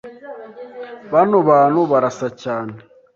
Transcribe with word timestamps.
Bano 1.11 1.37
bantu 1.49 1.79
barasa 1.91 2.27
cyane 2.41 2.73